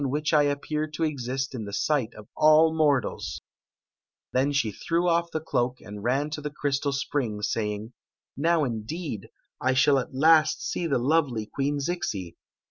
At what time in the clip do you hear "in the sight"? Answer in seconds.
1.53-2.15